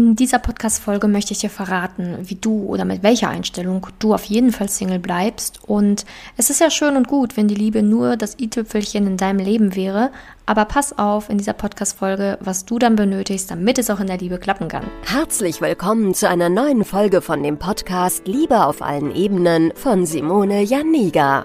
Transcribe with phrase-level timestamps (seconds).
[0.00, 4.24] In dieser Podcast-Folge möchte ich dir verraten, wie du oder mit welcher Einstellung du auf
[4.24, 5.60] jeden Fall Single bleibst.
[5.66, 6.06] Und
[6.38, 9.76] es ist ja schön und gut, wenn die Liebe nur das i-Tüpfelchen in deinem Leben
[9.76, 10.10] wäre.
[10.46, 14.16] Aber pass auf in dieser Podcast-Folge, was du dann benötigst, damit es auch in der
[14.16, 14.84] Liebe klappen kann.
[15.04, 20.62] Herzlich willkommen zu einer neuen Folge von dem Podcast Liebe auf allen Ebenen von Simone
[20.62, 21.44] Janiga.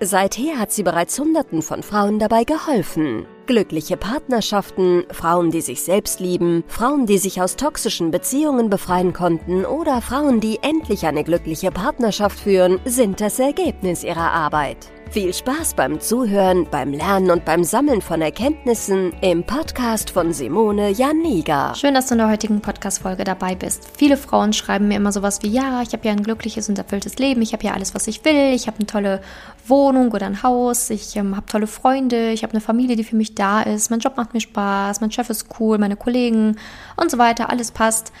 [0.00, 3.26] Seither hat sie bereits Hunderten von Frauen dabei geholfen.
[3.46, 9.64] Glückliche Partnerschaften, Frauen, die sich selbst lieben, Frauen, die sich aus toxischen Beziehungen befreien konnten
[9.64, 14.88] oder Frauen, die endlich eine glückliche Partnerschaft führen, sind das Ergebnis ihrer Arbeit.
[15.10, 20.90] Viel Spaß beim Zuhören, beim Lernen und beim Sammeln von Erkenntnissen im Podcast von Simone
[20.90, 21.74] Janiga.
[21.74, 23.88] Schön, dass du in der heutigen Podcast-Folge dabei bist.
[23.96, 27.16] Viele Frauen schreiben mir immer sowas wie: Ja, ich habe ja ein glückliches und erfülltes
[27.16, 29.22] Leben, ich habe ja alles, was ich will, ich habe eine tolle
[29.66, 33.16] Wohnung oder ein Haus, ich ähm, habe tolle Freunde, ich habe eine Familie, die für
[33.16, 36.56] mich da ist, mein Job macht mir Spaß, mein Chef ist cool, meine Kollegen
[36.96, 38.12] und so weiter, alles passt.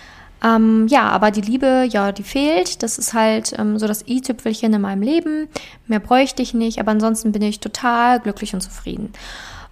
[0.42, 2.82] Ähm, ja, aber die Liebe, ja, die fehlt.
[2.82, 5.48] Das ist halt ähm, so das i-Tüpfelchen in meinem Leben.
[5.86, 9.12] Mehr bräuchte ich nicht, aber ansonsten bin ich total glücklich und zufrieden.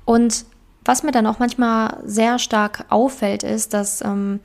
[0.05, 0.44] Und
[0.84, 4.41] was mir dann auch manchmal sehr stark auffällt, ist, dass ähm,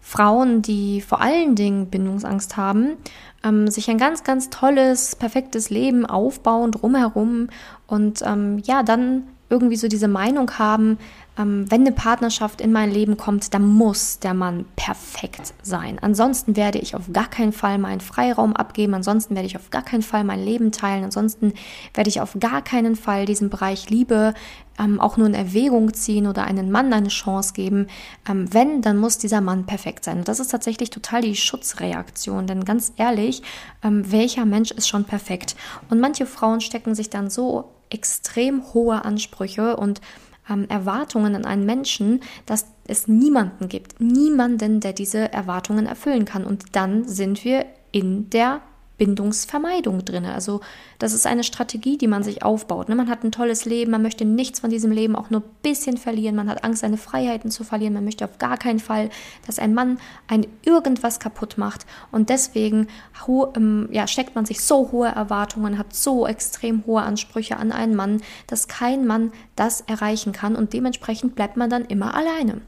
[0.00, 2.96] Frauen, die vor allen Dingen Bindungsangst haben,
[3.44, 7.48] ähm, sich ein ganz, ganz tolles, perfektes Leben aufbauen drumherum
[7.86, 10.98] und ähm, ja, dann irgendwie so diese Meinung haben,
[11.68, 15.98] wenn eine Partnerschaft in mein Leben kommt, dann muss der Mann perfekt sein.
[16.00, 19.82] Ansonsten werde ich auf gar keinen Fall meinen Freiraum abgeben, ansonsten werde ich auf gar
[19.82, 21.52] keinen Fall mein Leben teilen, ansonsten
[21.94, 24.34] werde ich auf gar keinen Fall diesen Bereich Liebe
[24.78, 27.86] ähm, auch nur in Erwägung ziehen oder einen Mann eine Chance geben.
[28.28, 30.18] Ähm, wenn, dann muss dieser Mann perfekt sein.
[30.18, 33.42] Und das ist tatsächlich total die Schutzreaktion, denn ganz ehrlich,
[33.82, 35.56] ähm, welcher Mensch ist schon perfekt?
[35.90, 40.00] Und manche Frauen stecken sich dann so extrem hohe Ansprüche und
[40.48, 46.44] ähm, Erwartungen an einen Menschen, dass es niemanden gibt, niemanden, der diese Erwartungen erfüllen kann.
[46.44, 48.60] Und dann sind wir in der
[48.98, 50.24] Bindungsvermeidung drin.
[50.24, 50.60] Also
[50.98, 52.88] das ist eine Strategie, die man sich aufbaut.
[52.88, 52.94] Ne?
[52.94, 55.96] Man hat ein tolles Leben, man möchte nichts von diesem Leben auch nur ein bisschen
[55.96, 59.10] verlieren, man hat Angst, seine Freiheiten zu verlieren, man möchte auf gar keinen Fall,
[59.46, 59.98] dass ein Mann
[60.28, 61.86] ein irgendwas kaputt macht.
[62.12, 62.88] Und deswegen
[63.56, 67.94] ähm, ja, steckt man sich so hohe Erwartungen, hat so extrem hohe Ansprüche an einen
[67.94, 72.60] Mann, dass kein Mann das erreichen kann und dementsprechend bleibt man dann immer alleine.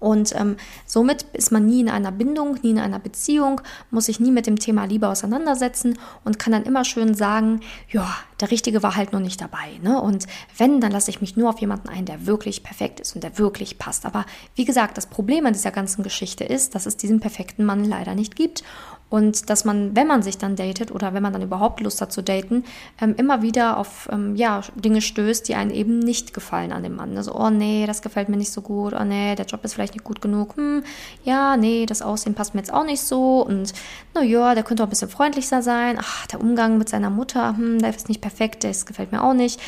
[0.00, 4.20] Und ähm, somit ist man nie in einer Bindung, nie in einer Beziehung, muss sich
[4.20, 8.08] nie mit dem Thema Liebe auseinandersetzen und kann dann immer schön sagen, ja,
[8.40, 9.78] der Richtige war halt noch nicht dabei.
[9.82, 10.00] Ne?
[10.00, 10.26] Und
[10.58, 13.38] wenn, dann lasse ich mich nur auf jemanden ein, der wirklich perfekt ist und der
[13.38, 14.04] wirklich passt.
[14.04, 17.84] Aber wie gesagt, das Problem an dieser ganzen Geschichte ist, dass es diesen perfekten Mann
[17.84, 18.62] leider nicht gibt.
[19.08, 22.12] Und dass man, wenn man sich dann datet oder wenn man dann überhaupt Lust hat
[22.12, 22.64] zu daten,
[23.00, 26.96] ähm, immer wieder auf ähm, ja, Dinge stößt, die einem eben nicht gefallen an dem
[26.96, 27.16] Mann.
[27.16, 29.94] Also, oh nee, das gefällt mir nicht so gut, oh nee, der Job ist vielleicht
[29.94, 30.82] nicht gut genug, hm,
[31.24, 33.42] ja, nee, das Aussehen passt mir jetzt auch nicht so.
[33.42, 33.72] Und
[34.12, 37.78] naja, der könnte auch ein bisschen freundlicher sein, ach, der Umgang mit seiner Mutter, hm,
[37.78, 39.60] der ist nicht perfekt, das gefällt mir auch nicht.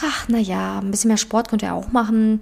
[0.00, 2.40] Ach, naja, ein bisschen mehr Sport könnte er auch machen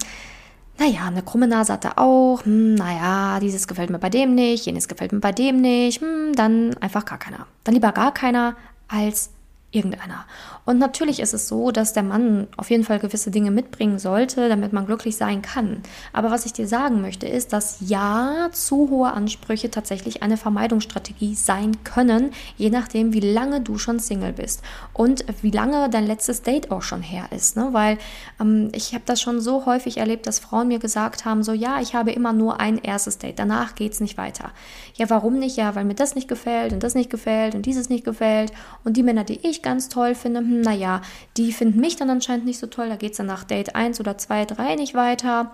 [0.78, 4.66] naja, eine krumme Nase hat er auch, hm, naja, dieses gefällt mir bei dem nicht,
[4.66, 7.46] jenes gefällt mir bei dem nicht, hm, dann einfach gar keiner.
[7.64, 8.56] Dann lieber gar keiner
[8.88, 9.30] als
[9.76, 10.24] irgendeiner.
[10.64, 14.48] Und natürlich ist es so, dass der Mann auf jeden Fall gewisse Dinge mitbringen sollte,
[14.48, 15.82] damit man glücklich sein kann.
[16.12, 21.36] Aber was ich dir sagen möchte, ist, dass ja, zu hohe Ansprüche tatsächlich eine Vermeidungsstrategie
[21.36, 26.42] sein können, je nachdem, wie lange du schon Single bist und wie lange dein letztes
[26.42, 27.56] Date auch schon her ist.
[27.56, 27.68] Ne?
[27.70, 27.98] Weil
[28.40, 31.80] ähm, ich habe das schon so häufig erlebt, dass Frauen mir gesagt haben, so ja,
[31.80, 34.50] ich habe immer nur ein erstes Date, danach geht es nicht weiter.
[34.94, 35.56] Ja, warum nicht?
[35.56, 38.52] Ja, weil mir das nicht gefällt und das nicht gefällt und dieses nicht gefällt.
[38.82, 41.02] Und die Männer, die ich ganz toll finde, hm, naja,
[41.36, 43.98] die finden mich dann anscheinend nicht so toll, da geht es dann nach Date 1
[43.98, 45.50] oder 2, 3 nicht weiter.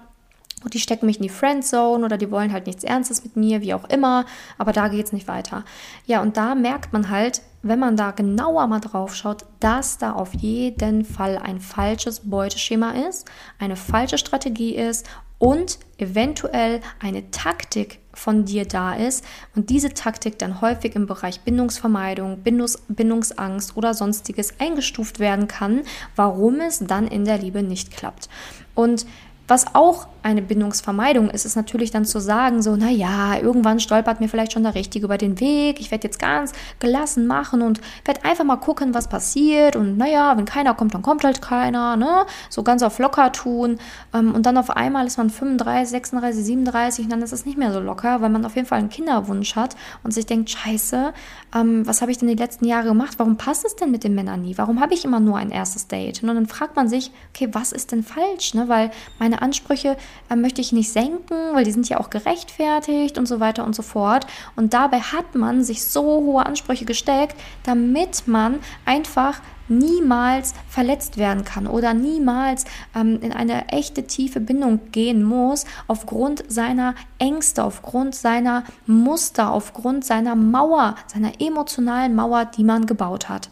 [0.62, 3.62] Und die stecken mich in die Friendzone oder die wollen halt nichts Ernstes mit mir,
[3.62, 4.26] wie auch immer,
[4.58, 5.64] aber da geht es nicht weiter.
[6.06, 10.12] Ja, und da merkt man halt, wenn man da genauer mal drauf schaut, dass da
[10.12, 15.08] auf jeden Fall ein falsches Beuteschema ist, eine falsche Strategie ist
[15.42, 19.24] und eventuell eine Taktik von dir da ist
[19.56, 25.82] und diese Taktik dann häufig im Bereich Bindungsvermeidung, Bindungs Bindungsangst oder sonstiges eingestuft werden kann,
[26.14, 28.28] warum es dann in der Liebe nicht klappt.
[28.76, 29.04] Und
[29.48, 34.28] Was auch eine Bindungsvermeidung ist, ist natürlich dann zu sagen, so, naja, irgendwann stolpert mir
[34.28, 35.80] vielleicht schon der Richtige über den Weg.
[35.80, 39.74] Ich werde jetzt ganz gelassen machen und werde einfach mal gucken, was passiert.
[39.74, 42.24] Und naja, wenn keiner kommt, dann kommt halt keiner, ne?
[42.50, 43.78] So ganz auf locker tun.
[44.14, 47.58] Ähm, und dann auf einmal ist man 35, 36, 37 und dann ist es nicht
[47.58, 49.74] mehr so locker, weil man auf jeden Fall einen Kinderwunsch hat
[50.04, 51.12] und sich denkt, scheiße,
[51.54, 53.14] ähm, was habe ich denn die letzten Jahre gemacht?
[53.18, 54.56] Warum passt es denn mit den Männern nie?
[54.56, 56.22] Warum habe ich immer nur ein erstes Date?
[56.22, 58.54] Und dann fragt man sich, okay, was ist denn falsch?
[58.54, 58.68] Ne?
[58.68, 58.92] Weil
[59.32, 59.96] meine Ansprüche
[60.28, 63.74] äh, möchte ich nicht senken, weil die sind ja auch gerechtfertigt und so weiter und
[63.74, 64.26] so fort.
[64.56, 67.34] Und dabei hat man sich so hohe Ansprüche gesteckt,
[67.64, 74.80] damit man einfach niemals verletzt werden kann oder niemals ähm, in eine echte tiefe Bindung
[74.90, 82.64] gehen muss aufgrund seiner Ängste, aufgrund seiner Muster, aufgrund seiner Mauer, seiner emotionalen Mauer, die
[82.64, 83.48] man gebaut hat.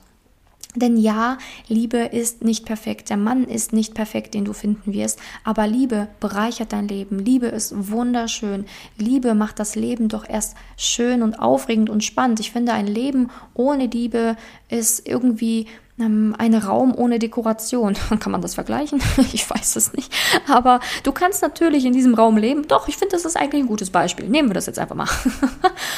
[0.76, 3.10] Denn ja, Liebe ist nicht perfekt.
[3.10, 5.18] Der Mann ist nicht perfekt, den du finden wirst.
[5.42, 7.18] Aber Liebe bereichert dein Leben.
[7.18, 8.66] Liebe ist wunderschön.
[8.96, 12.38] Liebe macht das Leben doch erst schön und aufregend und spannend.
[12.38, 14.36] Ich finde, ein Leben ohne Liebe
[14.68, 15.66] ist irgendwie
[16.00, 17.94] ein Raum ohne Dekoration.
[18.20, 19.02] Kann man das vergleichen?
[19.32, 20.12] Ich weiß es nicht.
[20.48, 22.66] Aber du kannst natürlich in diesem Raum leben.
[22.66, 24.28] Doch, ich finde, das ist eigentlich ein gutes Beispiel.
[24.28, 25.08] Nehmen wir das jetzt einfach mal.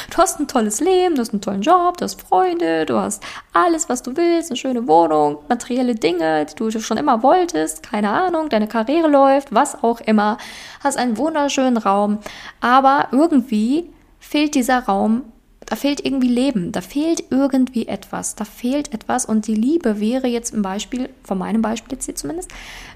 [0.09, 3.23] Du hast ein tolles Leben, du hast einen tollen Job, du hast Freunde, du hast
[3.51, 8.09] alles, was du willst, eine schöne Wohnung, materielle Dinge, die du schon immer wolltest, keine
[8.09, 10.37] Ahnung, deine Karriere läuft, was auch immer.
[10.83, 12.19] Hast einen wunderschönen Raum.
[12.61, 13.89] Aber irgendwie
[14.19, 15.23] fehlt dieser Raum
[15.65, 20.27] da fehlt irgendwie Leben, da fehlt irgendwie etwas, da fehlt etwas und die Liebe wäre
[20.27, 22.51] jetzt im Beispiel, von meinem Beispiel jetzt hier zumindest,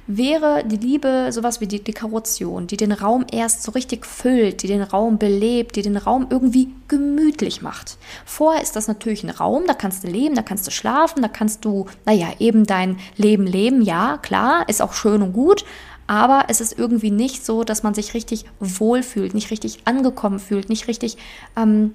[0.08, 4.68] wäre die Liebe sowas wie die Dekoration, die den Raum erst so richtig füllt, die
[4.68, 7.98] den Raum belebt, die den Raum irgendwie gemütlich macht.
[8.26, 11.28] Vorher ist das natürlich ein Raum, da kannst du leben, da kannst du schlafen, da
[11.28, 15.66] kannst du, naja, eben dein Leben leben, ja, klar, ist auch schön und gut,
[16.08, 20.70] aber es ist irgendwie nicht so, dass man sich richtig wohlfühlt, nicht richtig angekommen fühlt,
[20.70, 21.18] nicht richtig
[21.58, 21.94] ähm,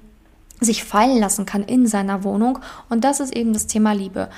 [0.65, 2.59] sich fallen lassen kann in seiner Wohnung.
[2.89, 4.29] Und das ist eben das Thema Liebe.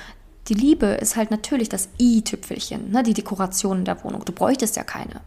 [0.48, 4.24] Die Liebe ist halt natürlich das i-Tüpfelchen, ne, die Dekoration in der Wohnung.
[4.24, 5.20] Du bräuchtest ja keine.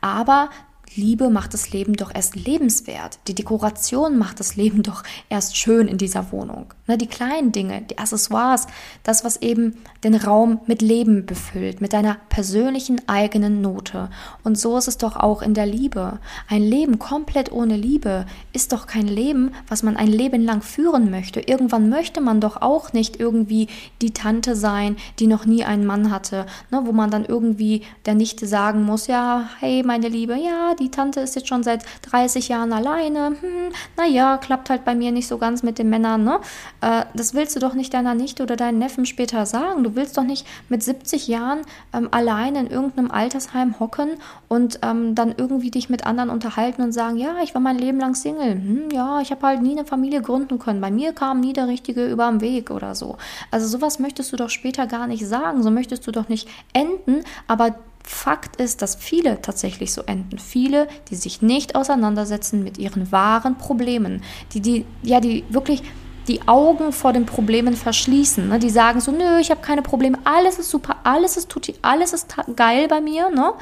[0.00, 0.50] Aber
[0.94, 3.18] Liebe macht das Leben doch erst lebenswert.
[3.28, 6.72] Die Dekoration macht das Leben doch erst schön in dieser Wohnung.
[6.86, 8.66] Ne, die kleinen Dinge, die Accessoires,
[9.02, 14.08] das, was eben den Raum mit Leben befüllt, mit deiner persönlichen eigenen Note.
[14.44, 16.18] Und so ist es doch auch in der Liebe.
[16.48, 21.10] Ein Leben komplett ohne Liebe ist doch kein Leben, was man ein Leben lang führen
[21.10, 21.40] möchte.
[21.40, 23.68] Irgendwann möchte man doch auch nicht irgendwie
[24.00, 28.14] die Tante sein, die noch nie einen Mann hatte, ne, wo man dann irgendwie der
[28.14, 32.48] Nichte sagen muss, ja, hey, meine Liebe, ja, die Tante ist jetzt schon seit 30
[32.48, 33.36] Jahren alleine.
[33.40, 36.40] Hm, naja, klappt halt bei mir nicht so ganz mit den Männern, ne?
[36.80, 39.84] Äh, das willst du doch nicht deiner Nichte oder deinen Neffen später sagen.
[39.84, 41.60] Du willst doch nicht mit 70 Jahren
[41.92, 44.10] ähm, alleine in irgendeinem Altersheim hocken
[44.48, 47.98] und ähm, dann irgendwie dich mit anderen unterhalten und sagen, ja, ich war mein Leben
[47.98, 48.52] lang Single.
[48.52, 50.80] Hm, ja, ich habe halt nie eine Familie gründen können.
[50.80, 53.16] Bei mir kam nie der Richtige über den Weg oder so.
[53.50, 55.62] Also sowas möchtest du doch später gar nicht sagen.
[55.62, 57.24] So möchtest du doch nicht enden.
[57.46, 57.74] Aber
[58.08, 60.38] Fakt ist, dass viele tatsächlich so enden.
[60.38, 64.22] Viele, die sich nicht auseinandersetzen mit ihren wahren Problemen,
[64.52, 65.82] die, die, ja, die wirklich
[66.28, 68.48] die Augen vor den Problemen verschließen.
[68.48, 68.58] Ne?
[68.58, 72.12] Die sagen so, nö, ich habe keine Probleme, alles ist super, alles ist tutti, alles
[72.12, 73.30] ist geil bei mir.
[73.30, 73.52] Ne?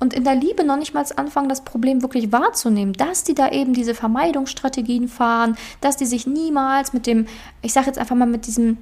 [0.00, 3.50] Und in der Liebe noch nicht mal anfangen, das Problem wirklich wahrzunehmen, dass die da
[3.50, 7.26] eben diese Vermeidungsstrategien fahren, dass die sich niemals mit dem,
[7.62, 8.78] ich sage jetzt einfach mal mit diesem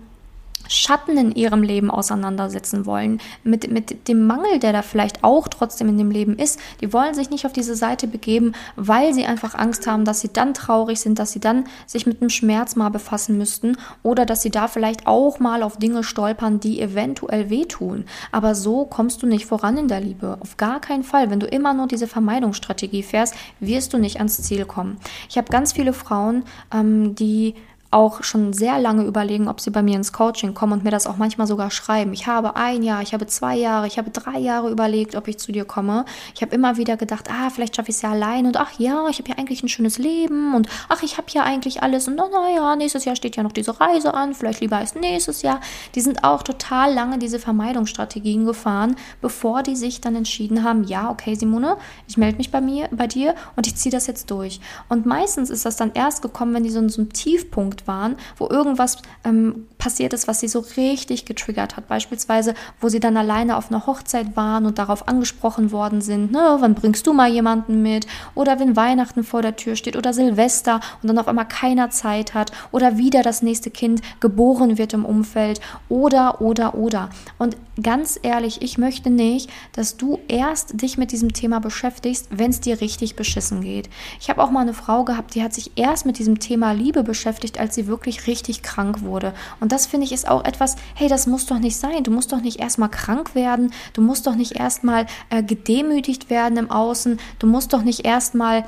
[0.68, 5.88] Schatten in ihrem Leben auseinandersetzen wollen, mit, mit dem Mangel, der da vielleicht auch trotzdem
[5.88, 6.58] in dem Leben ist.
[6.80, 10.32] Die wollen sich nicht auf diese Seite begeben, weil sie einfach Angst haben, dass sie
[10.32, 14.42] dann traurig sind, dass sie dann sich mit dem Schmerz mal befassen müssten oder dass
[14.42, 18.04] sie da vielleicht auch mal auf Dinge stolpern, die eventuell wehtun.
[18.30, 20.38] Aber so kommst du nicht voran in der Liebe.
[20.40, 21.30] Auf gar keinen Fall.
[21.30, 24.98] Wenn du immer nur diese Vermeidungsstrategie fährst, wirst du nicht ans Ziel kommen.
[25.28, 27.54] Ich habe ganz viele Frauen, ähm, die
[27.92, 31.06] auch schon sehr lange überlegen, ob sie bei mir ins Coaching kommen und mir das
[31.06, 32.12] auch manchmal sogar schreiben.
[32.12, 35.38] Ich habe ein Jahr, ich habe zwei Jahre, ich habe drei Jahre überlegt, ob ich
[35.38, 36.04] zu dir komme.
[36.34, 39.08] Ich habe immer wieder gedacht, ah, vielleicht schaffe ich es ja allein und ach ja,
[39.08, 42.16] ich habe ja eigentlich ein schönes Leben und ach, ich habe ja eigentlich alles und
[42.16, 45.60] naja, nächstes Jahr steht ja noch diese Reise an, vielleicht lieber als nächstes Jahr.
[45.94, 51.10] Die sind auch total lange diese Vermeidungsstrategien gefahren, bevor die sich dann entschieden haben, ja,
[51.10, 51.76] okay, Simone,
[52.08, 54.60] ich melde mich bei mir, bei dir und ich ziehe das jetzt durch.
[54.88, 58.16] Und meistens ist das dann erst gekommen, wenn die so in so einem Tiefpunkt waren,
[58.36, 61.88] wo irgendwas ähm, passiert ist, was sie so richtig getriggert hat.
[61.88, 66.56] Beispielsweise, wo sie dann alleine auf einer Hochzeit waren und darauf angesprochen worden sind, ne,
[66.60, 68.06] wann bringst du mal jemanden mit?
[68.34, 72.34] Oder wenn Weihnachten vor der Tür steht oder Silvester und dann auf einmal keiner Zeit
[72.34, 77.10] hat oder wieder das nächste Kind geboren wird im Umfeld oder, oder, oder.
[77.38, 82.50] Und ganz ehrlich, ich möchte nicht, dass du erst dich mit diesem Thema beschäftigst, wenn
[82.50, 83.88] es dir richtig beschissen geht.
[84.20, 87.02] Ich habe auch mal eine Frau gehabt, die hat sich erst mit diesem Thema Liebe
[87.02, 89.32] beschäftigt, als sie wirklich richtig krank wurde.
[89.60, 92.02] Und das finde ich ist auch etwas, hey, das muss doch nicht sein.
[92.02, 96.58] Du musst doch nicht erstmal krank werden, du musst doch nicht erstmal äh, gedemütigt werden
[96.58, 98.64] im Außen, du musst doch nicht erstmal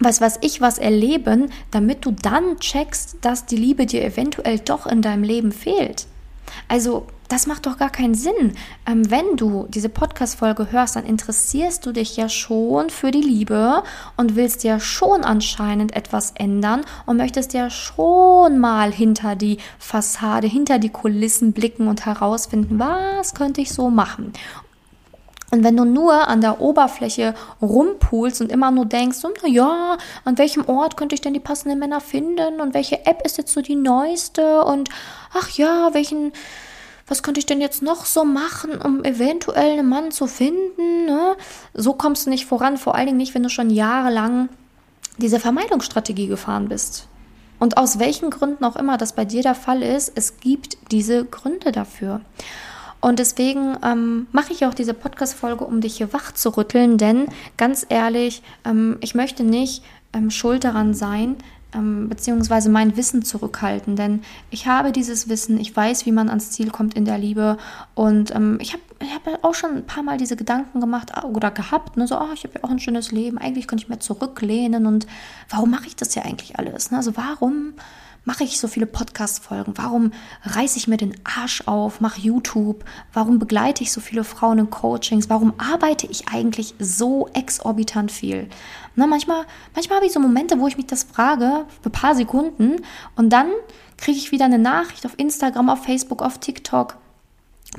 [0.00, 4.86] was weiß ich was erleben, damit du dann checkst, dass die Liebe dir eventuell doch
[4.86, 6.06] in deinem Leben fehlt.
[6.66, 8.54] Also das macht doch gar keinen Sinn.
[8.86, 13.82] Ähm, wenn du diese Podcast-Folge hörst, dann interessierst du dich ja schon für die Liebe
[14.16, 20.46] und willst ja schon anscheinend etwas ändern und möchtest ja schon mal hinter die Fassade,
[20.46, 24.32] hinter die Kulissen blicken und herausfinden, was könnte ich so machen.
[25.54, 30.36] Und wenn du nur an der Oberfläche rumpulst und immer nur denkst, na ja, an
[30.36, 33.62] welchem Ort könnte ich denn die passenden Männer finden und welche App ist jetzt so
[33.62, 34.88] die neueste und
[35.32, 36.32] ach ja, welchen,
[37.06, 41.06] was könnte ich denn jetzt noch so machen, um eventuell einen Mann zu finden?
[41.06, 41.36] Ne?
[41.74, 44.48] So kommst du nicht voran, vor allen Dingen nicht, wenn du schon jahrelang
[45.18, 47.08] diese Vermeidungsstrategie gefahren bist.
[47.58, 51.24] Und aus welchen Gründen auch immer das bei dir der Fall ist, es gibt diese
[51.24, 52.20] Gründe dafür.
[53.00, 57.26] Und deswegen ähm, mache ich auch diese Podcast-Folge, um dich hier wach zu rütteln, denn
[57.58, 59.84] ganz ehrlich, ähm, ich möchte nicht
[60.14, 61.36] ähm, schuld daran sein,
[61.74, 66.50] ähm, beziehungsweise mein Wissen zurückhalten, denn ich habe dieses Wissen, ich weiß, wie man ans
[66.50, 67.56] Ziel kommt in der Liebe
[67.94, 71.24] und ähm, ich habe ich hab auch schon ein paar Mal diese Gedanken gemacht ah,
[71.24, 73.88] oder gehabt, ne, so, oh, ich habe ja auch ein schönes Leben, eigentlich könnte ich
[73.88, 75.06] mir zurücklehnen und
[75.50, 76.90] warum mache ich das ja eigentlich alles?
[76.90, 76.98] Ne?
[76.98, 77.74] Also warum
[78.24, 79.74] mache ich so viele Podcast-Folgen?
[79.76, 80.12] Warum
[80.42, 82.84] reiße ich mir den Arsch auf, mache YouTube?
[83.12, 85.30] Warum begleite ich so viele Frauen in Coachings?
[85.30, 88.48] Warum arbeite ich eigentlich so exorbitant viel?
[88.96, 92.14] Na, manchmal, manchmal habe ich so Momente, wo ich mich das frage, für ein paar
[92.14, 92.76] Sekunden,
[93.16, 93.48] und dann
[93.96, 96.96] kriege ich wieder eine Nachricht auf Instagram, auf Facebook, auf TikTok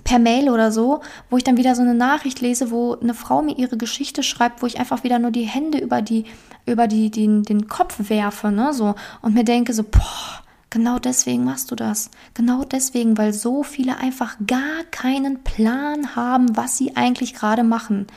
[0.03, 3.41] per Mail oder so, wo ich dann wieder so eine Nachricht lese, wo eine Frau
[3.41, 6.25] mir ihre Geschichte schreibt, wo ich einfach wieder nur die Hände über die
[6.65, 11.43] über die den, den Kopf werfe, ne, so und mir denke so, boah, genau deswegen
[11.43, 12.09] machst du das.
[12.33, 18.07] Genau deswegen, weil so viele einfach gar keinen Plan haben, was sie eigentlich gerade machen.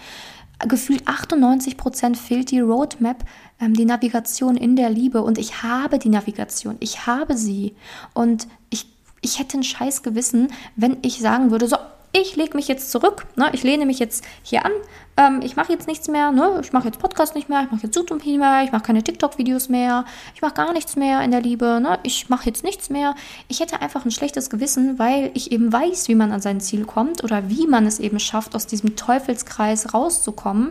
[0.67, 3.25] Gefühlt 98 Prozent fehlt die Roadmap,
[3.61, 7.77] ähm, die Navigation in der Liebe und ich habe die Navigation, ich habe sie
[8.13, 8.87] und ich
[9.21, 11.77] ich hätte ein scheiß Gewissen, wenn ich sagen würde, so,
[12.13, 14.73] ich lege mich jetzt zurück, ne, ich lehne mich jetzt hier an,
[15.17, 17.83] ähm, ich mache jetzt nichts mehr, ne, ich mache jetzt Podcast nicht mehr, ich mache
[17.85, 21.31] jetzt YouTube nicht mehr, ich mache keine TikTok-Videos mehr, ich mache gar nichts mehr in
[21.31, 23.15] der Liebe, ne, ich mache jetzt nichts mehr.
[23.49, 26.85] Ich hätte einfach ein schlechtes Gewissen, weil ich eben weiß, wie man an sein Ziel
[26.85, 30.71] kommt oder wie man es eben schafft, aus diesem Teufelskreis rauszukommen.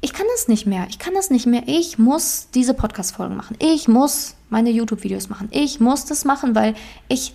[0.00, 0.86] Ich kann das nicht mehr.
[0.88, 1.62] Ich kann das nicht mehr.
[1.66, 3.56] Ich muss diese Podcast-Folgen machen.
[3.58, 5.48] Ich muss meine YouTube-Videos machen.
[5.50, 6.74] Ich muss das machen, weil
[7.08, 7.32] ich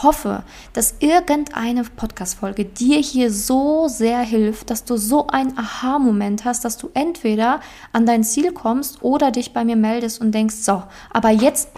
[0.00, 6.64] hoffe, dass irgendeine Podcast-Folge dir hier so sehr hilft, dass du so einen Aha-Moment hast,
[6.64, 7.60] dass du entweder
[7.92, 11.68] an dein Ziel kommst oder dich bei mir meldest und denkst, so, aber jetzt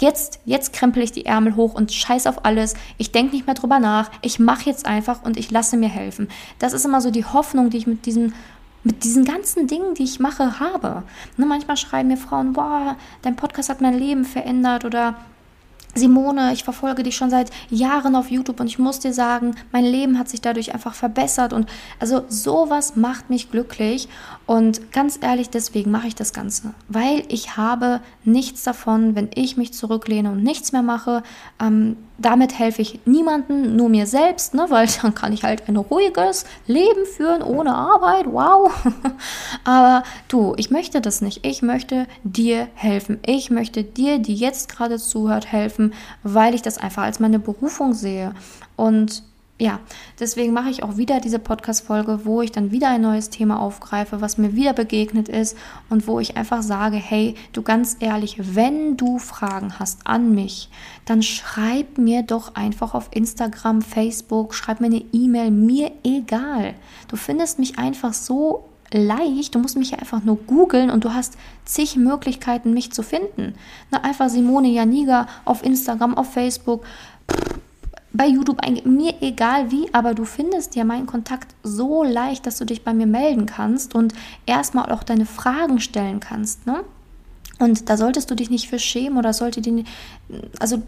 [0.00, 2.74] Jetzt, jetzt krempel ich die Ärmel hoch und scheiß auf alles.
[2.98, 4.10] Ich denke nicht mehr drüber nach.
[4.20, 6.26] Ich mache jetzt einfach und ich lasse mir helfen.
[6.58, 8.34] Das ist immer so die Hoffnung, die ich mit diesen
[8.84, 11.04] mit diesen ganzen Dingen, die ich mache, habe.
[11.36, 15.14] Ne, manchmal schreiben mir Frauen, boah, dein Podcast hat mein Leben verändert oder
[15.94, 19.84] Simone, ich verfolge dich schon seit Jahren auf YouTube und ich muss dir sagen, mein
[19.84, 21.68] Leben hat sich dadurch einfach verbessert und
[21.98, 24.08] also sowas macht mich glücklich
[24.46, 29.56] und ganz ehrlich, deswegen mache ich das Ganze, weil ich habe nichts davon, wenn ich
[29.56, 31.22] mich zurücklehne und nichts mehr mache.
[31.60, 35.76] Ähm, damit helfe ich niemanden, nur mir selbst, ne, weil dann kann ich halt ein
[35.76, 38.26] ruhiges Leben führen ohne Arbeit.
[38.26, 38.72] Wow.
[39.64, 41.44] Aber du, ich möchte das nicht.
[41.44, 43.20] Ich möchte dir helfen.
[43.26, 47.92] Ich möchte dir, die jetzt gerade zuhört, helfen, weil ich das einfach als meine Berufung
[47.92, 48.34] sehe.
[48.76, 49.22] Und
[49.62, 49.78] ja,
[50.18, 54.20] deswegen mache ich auch wieder diese Podcast-Folge, wo ich dann wieder ein neues Thema aufgreife,
[54.20, 55.56] was mir wieder begegnet ist
[55.88, 60.68] und wo ich einfach sage, hey, du ganz ehrlich, wenn du Fragen hast an mich,
[61.04, 66.74] dann schreib mir doch einfach auf Instagram, Facebook, schreib mir eine E-Mail, mir egal.
[67.06, 69.54] Du findest mich einfach so leicht.
[69.54, 73.54] Du musst mich ja einfach nur googeln und du hast zig Möglichkeiten, mich zu finden.
[73.92, 76.84] Na, einfach Simone Janiga auf Instagram, auf Facebook
[78.12, 82.58] bei YouTube eingeben, mir egal wie, aber du findest ja meinen Kontakt so leicht, dass
[82.58, 84.12] du dich bei mir melden kannst und
[84.46, 86.84] erstmal auch deine Fragen stellen kannst, ne?
[87.58, 89.84] Und da solltest du dich nicht für schämen oder sollte die,
[90.58, 90.82] also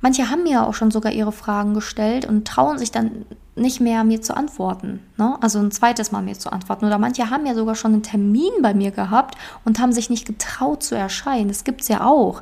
[0.00, 4.04] manche haben mir auch schon sogar ihre Fragen gestellt und trauen sich dann nicht mehr
[4.04, 5.36] mir zu antworten, ne?
[5.42, 6.86] Also ein zweites Mal mir zu antworten.
[6.86, 10.26] Oder manche haben ja sogar schon einen Termin bei mir gehabt und haben sich nicht
[10.26, 11.48] getraut zu erscheinen.
[11.48, 12.40] Das gibt's ja auch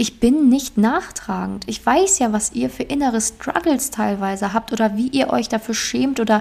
[0.00, 1.64] ich bin nicht nachtragend.
[1.66, 5.74] Ich weiß ja, was ihr für innere Struggles teilweise habt oder wie ihr euch dafür
[5.74, 6.40] schämt oder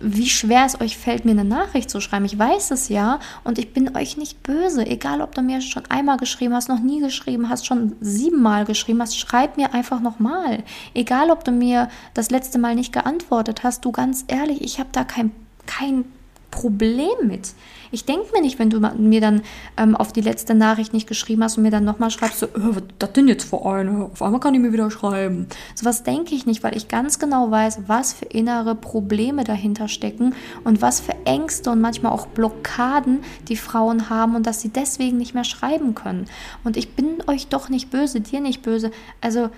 [0.00, 2.24] wie schwer es euch fällt, mir eine Nachricht zu schreiben.
[2.24, 4.86] Ich weiß es ja und ich bin euch nicht böse.
[4.86, 9.02] Egal, ob du mir schon einmal geschrieben hast, noch nie geschrieben hast, schon siebenmal geschrieben
[9.02, 10.64] hast, schreib mir einfach nochmal.
[10.94, 14.88] Egal, ob du mir das letzte Mal nicht geantwortet hast, du ganz ehrlich, ich habe
[14.92, 15.32] da kein,
[15.66, 16.06] kein
[16.50, 17.52] Problem mit.
[17.92, 19.42] Ich denke mir nicht, wenn du mir dann
[19.76, 22.50] ähm, auf die letzte Nachricht nicht geschrieben hast und mir dann nochmal schreibst, so, äh,
[22.54, 24.04] was das denn jetzt für eine?
[24.12, 25.46] Auf einmal kann ich mir wieder schreiben.
[25.74, 29.88] So was denke ich nicht, weil ich ganz genau weiß, was für innere Probleme dahinter
[29.88, 34.68] stecken und was für Ängste und manchmal auch Blockaden die Frauen haben und dass sie
[34.68, 36.26] deswegen nicht mehr schreiben können.
[36.62, 38.92] Und ich bin euch doch nicht böse, dir nicht böse.
[39.20, 39.50] Also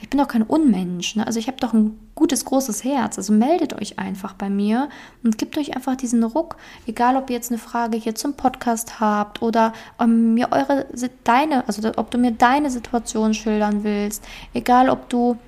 [0.00, 1.14] ich bin doch kein Unmensch.
[1.14, 1.26] Ne?
[1.26, 3.18] Also ich habe doch ein gutes, großes Herz.
[3.18, 4.88] Also meldet euch einfach bei mir
[5.22, 6.56] und gebt euch einfach diesen Ruck.
[6.86, 10.86] Egal, ob ihr jetzt eine Frage hier zum Podcast habt oder um, mir eure,
[11.24, 14.24] deine, also ob du mir deine Situation schildern willst.
[14.54, 15.38] Egal, ob du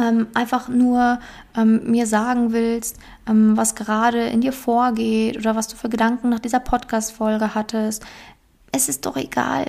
[0.00, 1.18] ähm, einfach nur
[1.56, 2.96] ähm, mir sagen willst,
[3.28, 8.04] ähm, was gerade in dir vorgeht oder was du für Gedanken nach dieser Podcast-Folge hattest.
[8.70, 9.66] Es ist doch egal.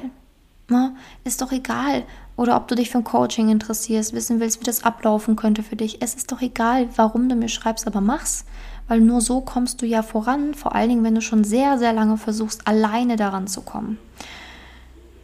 [0.69, 0.95] Ne?
[1.23, 2.03] Ist doch egal.
[2.35, 5.75] Oder ob du dich für ein Coaching interessierst, wissen willst, wie das ablaufen könnte für
[5.75, 6.01] dich.
[6.01, 8.45] Es ist doch egal, warum du mir schreibst, aber mach's.
[8.87, 11.93] Weil nur so kommst du ja voran, vor allen Dingen, wenn du schon sehr, sehr
[11.93, 13.97] lange versuchst, alleine daran zu kommen.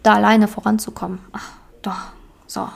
[0.03, 1.19] Da alleine voranzukommen.
[1.33, 1.51] Ach,
[1.81, 1.99] doch,
[2.47, 2.69] so.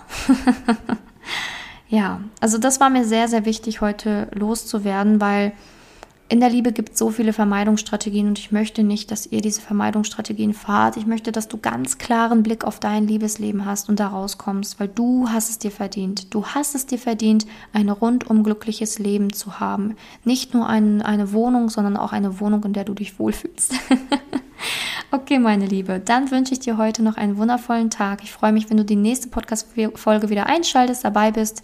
[1.87, 5.53] ja, also das war mir sehr, sehr wichtig, heute loszuwerden, weil
[6.29, 9.61] in der Liebe gibt es so viele Vermeidungsstrategien und ich möchte nicht, dass ihr diese
[9.61, 10.97] Vermeidungsstrategien fahrt.
[10.97, 14.87] Ich möchte, dass du ganz klaren Blick auf dein Liebesleben hast und da rauskommst, weil
[14.87, 16.33] du hast es dir verdient.
[16.33, 19.95] Du hast es dir verdient, ein rundum glückliches Leben zu haben.
[20.23, 23.73] Nicht nur ein, eine Wohnung, sondern auch eine Wohnung, in der du dich wohlfühlst.
[25.11, 28.23] Okay, meine Liebe, dann wünsche ich dir heute noch einen wundervollen Tag.
[28.23, 31.63] Ich freue mich, wenn du die nächste Podcast-Folge wieder einschaltest, dabei bist.